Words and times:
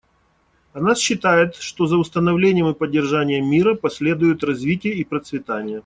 Она 0.73 0.95
считает, 0.95 1.53
что 1.55 1.85
за 1.85 1.97
установлением 1.97 2.67
и 2.69 2.73
поддержанием 2.73 3.47
мира 3.47 3.75
последуют 3.75 4.43
развитие 4.43 4.95
и 4.95 5.03
процветание. 5.03 5.79